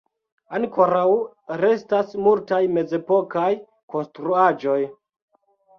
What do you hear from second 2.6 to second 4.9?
mezepokaj konstruaĵoj.